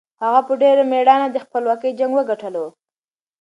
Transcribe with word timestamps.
هغه 0.23 0.41
په 0.47 0.53
ډېر 0.61 0.77
مېړانه 0.91 1.27
د 1.31 1.37
خپلواکۍ 1.45 1.91
جنګ 1.99 2.11
وګټلو. 2.15 2.65